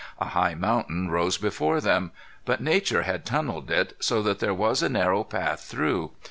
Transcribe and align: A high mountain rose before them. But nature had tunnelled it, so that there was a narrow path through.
A 0.19 0.29
high 0.29 0.55
mountain 0.55 1.11
rose 1.11 1.37
before 1.37 1.79
them. 1.79 2.09
But 2.43 2.59
nature 2.59 3.03
had 3.03 3.23
tunnelled 3.23 3.69
it, 3.69 3.95
so 3.99 4.23
that 4.23 4.39
there 4.39 4.51
was 4.51 4.81
a 4.81 4.89
narrow 4.89 5.23
path 5.23 5.61
through. 5.65 6.13